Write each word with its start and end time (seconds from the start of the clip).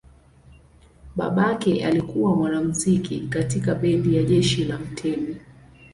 Babake 1.15 1.85
alikuwa 1.85 2.35
mwanamuziki 2.35 3.19
katika 3.19 3.75
bendi 3.75 4.09
la 4.09 4.23
jeshi 4.23 4.65
la 4.65 4.79
mtemi. 4.79 5.35